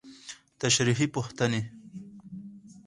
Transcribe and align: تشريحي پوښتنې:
تشريحي 0.61 1.05
پوښتنې: 1.15 1.61